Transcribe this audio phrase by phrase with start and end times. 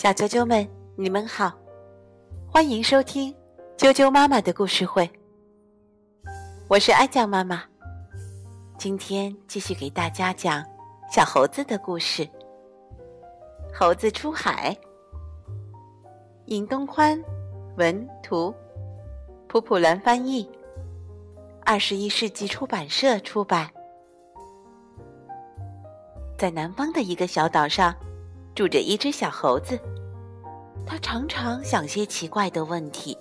[0.00, 0.66] 小啾啾们，
[0.96, 1.52] 你们好，
[2.50, 3.30] 欢迎收听
[3.76, 5.06] 啾啾妈妈的故事会。
[6.68, 7.62] 我是爱酱妈妈，
[8.78, 10.64] 今天继续给大家讲
[11.12, 12.26] 小猴子的故事。
[13.74, 14.74] 猴子出海，
[16.46, 17.22] 尹东宽
[17.76, 18.54] 文图，
[19.48, 20.50] 普普兰翻译，
[21.66, 23.68] 二十一世纪出版社出版。
[26.38, 27.94] 在南方的一个小岛上。
[28.54, 29.78] 住着一只小猴子，
[30.86, 33.16] 它常常想些奇怪的问题：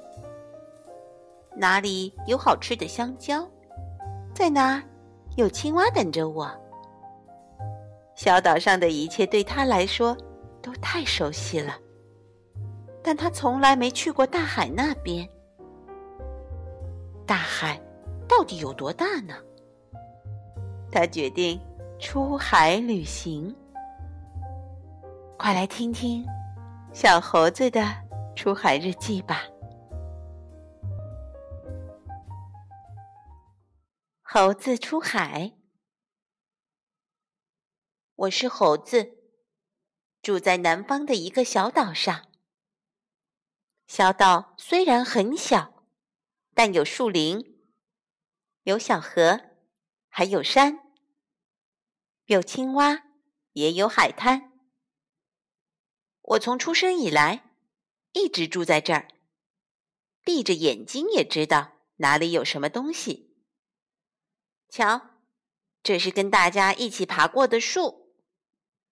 [1.56, 3.48] 哪里有好吃的香蕉？
[4.34, 4.84] 在哪
[5.38, 6.50] 有青蛙等着我？
[8.16, 10.18] 小岛上的一切对他来说
[10.62, 11.78] 都太熟悉了，
[13.02, 15.28] 但他从来没去过大海那边。
[17.26, 17.80] 大海
[18.28, 19.36] 到底有多大呢？
[20.92, 21.58] 他决定
[22.00, 23.56] 出海旅行。
[25.42, 26.28] 快来听听
[26.94, 27.82] 小猴子的
[28.36, 29.46] 出海日记吧。
[34.22, 35.54] 猴子出海，
[38.16, 39.18] 我是猴子，
[40.22, 42.28] 住在南方的一个小岛上。
[43.88, 45.86] 小岛虽然很小，
[46.54, 47.64] 但有树林，
[48.64, 49.40] 有小河，
[50.10, 50.80] 还有山，
[52.26, 53.04] 有青蛙，
[53.54, 54.49] 也有海滩。
[56.30, 57.56] 我从出生以来，
[58.12, 59.08] 一直住在这儿。
[60.24, 63.36] 闭着眼睛也知道哪里有什么东西。
[64.70, 65.10] 瞧，
[65.82, 68.14] 这是跟大家一起爬过的树，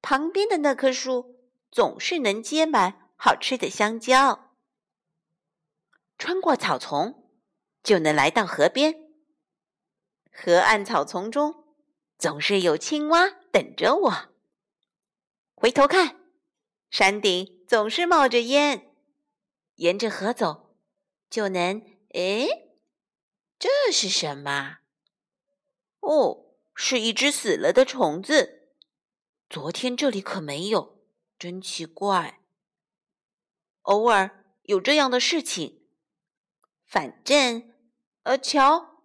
[0.01, 1.35] 旁边的那棵树
[1.69, 4.55] 总是能结满好吃的香蕉。
[6.17, 7.29] 穿过草丛，
[7.83, 8.95] 就能来到河边。
[10.31, 11.75] 河岸草丛中
[12.17, 14.29] 总是有青蛙等着我。
[15.53, 16.26] 回头看。
[16.89, 18.95] 山顶总是冒着烟，
[19.75, 20.75] 沿着河走，
[21.29, 21.81] 就能……
[22.13, 22.47] 哎，
[23.59, 24.79] 这是什么？
[25.99, 28.73] 哦，是一只死了的虫子。
[29.49, 31.03] 昨天这里可没有，
[31.37, 32.41] 真奇怪。
[33.83, 35.87] 偶尔有这样的事情。
[36.85, 37.73] 反正，
[38.23, 39.03] 呃，瞧，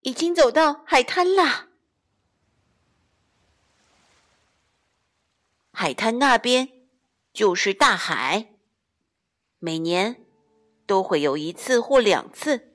[0.00, 1.67] 已经走到海滩了。
[5.80, 6.68] 海滩那边
[7.32, 8.48] 就是大海，
[9.60, 10.24] 每年
[10.86, 12.74] 都会有一次或两次，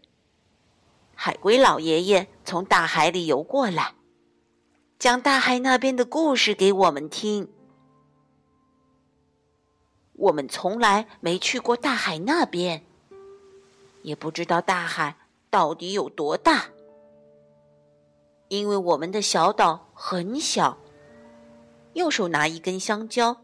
[1.13, 3.95] 海龟老爷爷从大海里游过来，
[4.97, 7.51] 讲大海那边的故事给我们听。
[10.13, 12.85] 我们从来没去过大海那边，
[14.03, 15.17] 也不知道大海
[15.49, 16.67] 到底有多大，
[18.47, 20.77] 因为我们的小岛很小。
[21.93, 23.43] 右手拿一根香蕉，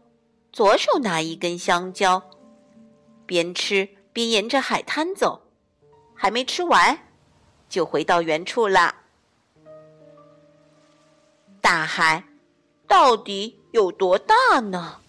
[0.52, 2.22] 左手拿一根香蕉，
[3.24, 5.42] 边吃边沿着海滩走，
[6.14, 6.98] 还没吃完，
[7.68, 8.96] 就回到原处了。
[11.60, 12.24] 大海
[12.88, 15.00] 到底有多大呢？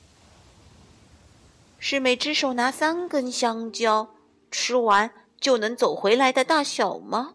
[1.80, 4.14] 是每只手拿三根香蕉，
[4.52, 7.34] 吃完就能走回来的大小吗？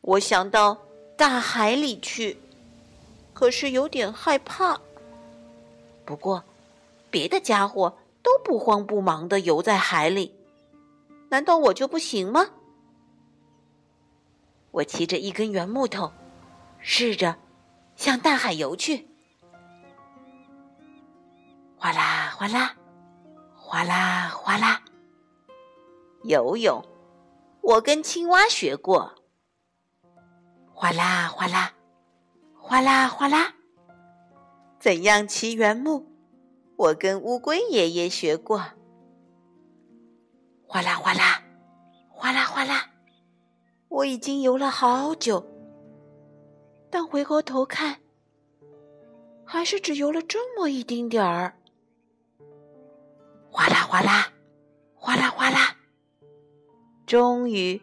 [0.00, 0.86] 我想到
[1.16, 2.38] 大海里去。
[3.36, 4.80] 可是有点害怕。
[6.06, 6.42] 不过，
[7.10, 10.34] 别的家伙都不慌不忙的游在海里，
[11.28, 12.46] 难道我就不行吗？
[14.70, 16.10] 我骑着一根圆木头，
[16.80, 17.36] 试着
[17.94, 19.06] 向大海游去。
[21.76, 22.74] 哗啦哗啦，
[23.54, 24.80] 哗啦哗啦。
[26.22, 26.82] 游泳，
[27.60, 29.14] 我跟青蛙学过。
[30.72, 31.74] 哗啦哗啦。
[32.68, 33.54] 哗啦哗啦，
[34.80, 36.04] 怎样骑圆木？
[36.74, 38.60] 我跟乌龟爷爷学过。
[40.66, 41.44] 哗啦哗啦，
[42.10, 42.90] 哗啦哗啦，
[43.86, 45.46] 我已经游了好久，
[46.90, 48.00] 但回过头看，
[49.44, 51.56] 还是只游了这么一丁点儿。
[53.48, 54.32] 哗啦哗啦，
[54.96, 55.76] 哗啦哗啦，
[57.06, 57.80] 终于，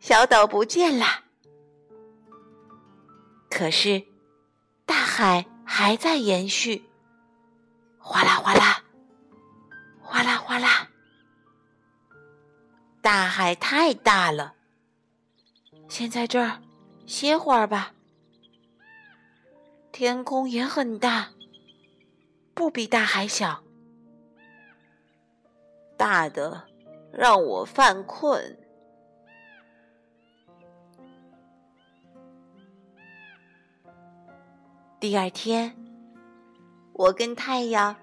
[0.00, 1.06] 小岛不见了。
[3.48, 4.04] 可是。
[4.88, 6.82] 大海还在延续，
[7.98, 8.82] 哗啦哗啦，
[10.00, 10.88] 哗啦哗啦。
[13.02, 14.54] 大海太大了，
[15.90, 16.62] 先在这儿
[17.06, 17.92] 歇会儿吧。
[19.92, 21.28] 天空也很大，
[22.54, 23.62] 不比大海小，
[25.98, 26.66] 大的
[27.12, 28.58] 让我犯困。
[35.00, 35.76] 第二天，
[36.92, 37.94] 我跟太阳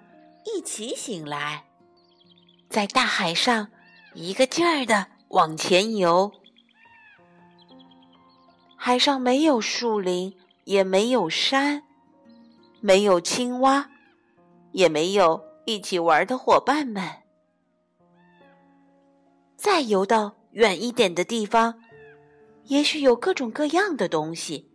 [0.46, 1.66] 一起醒来，
[2.70, 3.68] 在大海上
[4.14, 6.32] 一个劲儿的往前游。
[8.78, 11.84] 海上没有树林，也没有山，
[12.80, 13.90] 没有青蛙，
[14.72, 17.04] 也没有一起玩的伙伴们。
[19.58, 21.78] 再游到远一点的地方，
[22.68, 24.72] 也许有各种各样的东西。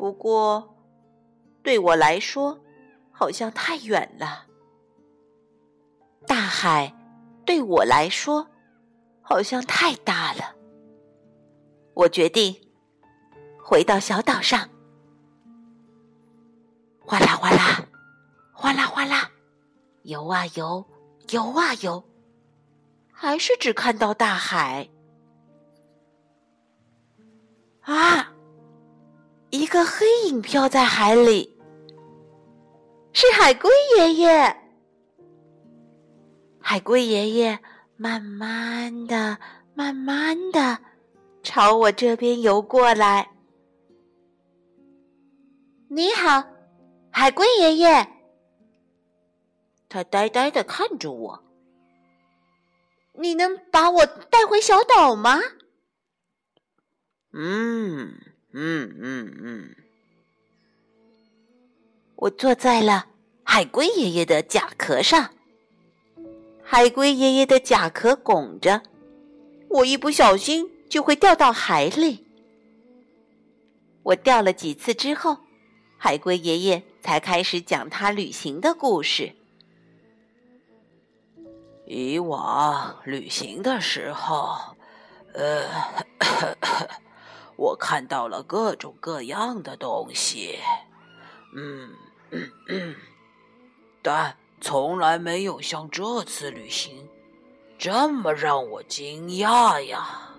[0.00, 0.74] 不过，
[1.62, 2.58] 对我来说，
[3.12, 4.46] 好像太远了。
[6.26, 6.90] 大海
[7.44, 8.48] 对我来说，
[9.20, 10.56] 好像太大了。
[11.92, 12.56] 我决定
[13.62, 14.70] 回到小岛上，
[16.98, 17.86] 哗啦哗啦，
[18.54, 19.30] 哗啦哗啦，
[20.04, 20.82] 游啊游，
[21.28, 22.02] 游啊游，
[23.12, 24.88] 还是只看到大海。
[27.82, 28.32] 啊！
[29.50, 31.58] 一个黑影飘在海里，
[33.12, 34.56] 是海龟爷爷。
[36.60, 37.58] 海龟爷爷
[37.96, 39.38] 慢慢的、
[39.74, 40.78] 慢慢的
[41.42, 43.28] 朝我这边游过来。
[45.88, 46.44] 你好，
[47.10, 48.08] 海龟爷爷。
[49.88, 51.44] 他呆呆的看着我。
[53.14, 55.40] 你能把我带回小岛吗？
[57.32, 58.29] 嗯。
[58.52, 59.76] 嗯嗯嗯，
[62.16, 63.06] 我坐在了
[63.44, 65.30] 海龟爷爷的甲壳上，
[66.64, 68.82] 海龟爷爷的甲壳拱着，
[69.68, 72.26] 我一不小心就会掉到海里。
[74.02, 75.36] 我掉了几次之后，
[75.96, 79.32] 海龟爷爷才开始讲他旅行的故事。
[81.86, 84.76] 以往旅行的时候，
[85.34, 85.68] 呃。
[87.60, 90.58] 我看到了各种各样的东西，
[91.54, 91.90] 嗯
[92.30, 92.96] 嗯嗯，
[94.00, 97.06] 但从来没有像这次旅行
[97.78, 100.30] 这么让我惊讶呀！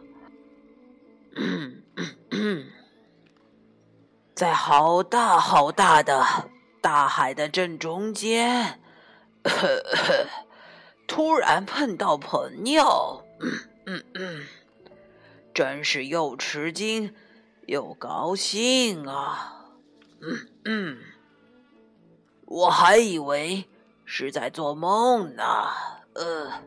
[1.36, 2.72] 嗯嗯嗯，
[4.34, 6.26] 在好大好大的
[6.82, 8.82] 大海的正中间，
[11.08, 13.52] 突然碰到朋友，嗯
[13.86, 14.48] 嗯嗯。
[15.54, 17.14] 真是又吃惊
[17.68, 19.66] 又高兴啊！
[20.22, 20.98] 嗯嗯，
[22.46, 23.66] 我还以为
[24.06, 25.44] 是在做梦呢。
[26.14, 26.64] 呃，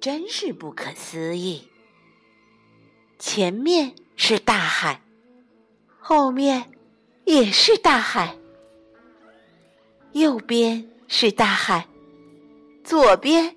[0.00, 1.68] 真是不可思议。
[3.18, 5.02] 前面是大海，
[5.98, 6.72] 后面
[7.24, 8.38] 也是大海，
[10.12, 11.86] 右边是大海，
[12.82, 13.56] 左边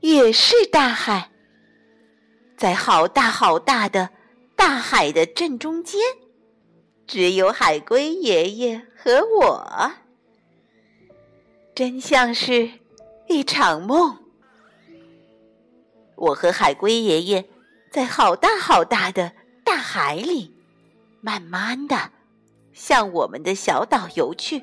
[0.00, 1.31] 也是大海。
[2.62, 4.10] 在好大好大的
[4.54, 6.00] 大海的正中间，
[7.08, 9.92] 只有海龟爷爷和我，
[11.74, 12.70] 真像是
[13.26, 14.16] 一场梦。
[16.14, 17.48] 我和海龟爷爷
[17.90, 19.32] 在好大好大的
[19.64, 20.54] 大海里，
[21.20, 22.12] 慢慢的
[22.72, 24.62] 向我们的小岛游去。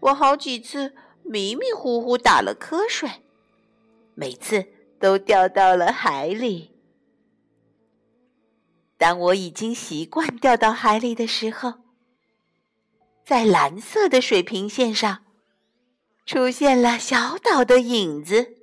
[0.00, 3.08] 我好几次迷迷糊糊打了瞌睡，
[4.16, 4.66] 每次。
[4.98, 6.72] 都掉到了海里。
[8.98, 11.74] 当我已经习惯掉到海里的时候，
[13.24, 15.24] 在蓝色的水平线上
[16.24, 18.56] 出现了小岛的影子，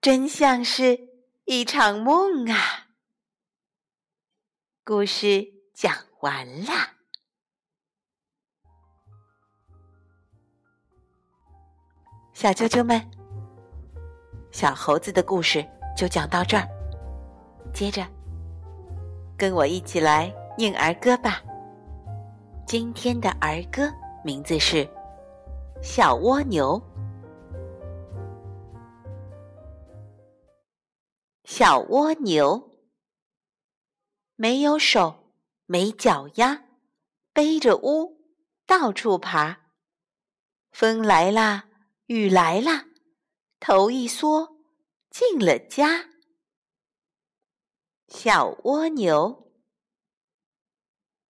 [0.00, 1.08] 真像是
[1.44, 2.88] 一场梦啊！
[4.82, 6.96] 故事讲完了，
[12.32, 13.15] 小啾啾们。
[14.56, 15.62] 小猴子的故事
[15.94, 16.66] 就讲到这儿，
[17.74, 18.02] 接着
[19.36, 21.42] 跟我一起来念儿歌吧。
[22.66, 23.92] 今天的儿歌
[24.24, 24.76] 名字是
[25.82, 26.80] 《小蜗牛》。
[31.44, 32.70] 小蜗牛
[34.36, 35.34] 没有手，
[35.66, 36.62] 没脚丫，
[37.34, 38.16] 背着屋
[38.66, 39.58] 到处爬。
[40.72, 41.66] 风来啦，
[42.06, 42.86] 雨来啦。
[43.58, 44.56] 头一缩，
[45.10, 46.10] 进了家。
[48.08, 49.52] 小蜗牛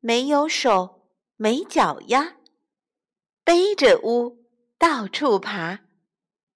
[0.01, 2.37] 没有手，没脚丫，
[3.45, 4.45] 背着屋
[4.77, 5.81] 到处爬。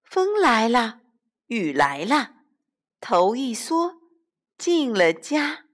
[0.03, 0.99] 风来了，
[1.47, 2.33] 雨来了，
[2.99, 3.95] 头一缩，
[4.57, 5.65] 进了家。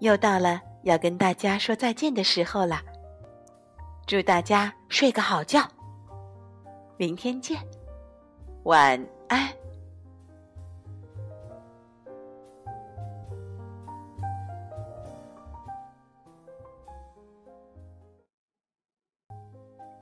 [0.00, 2.82] 又到了要跟大家说再见的时候了，
[4.06, 5.75] 祝大家睡个好觉。
[6.98, 7.60] 明天见，
[8.64, 9.65] 晚安。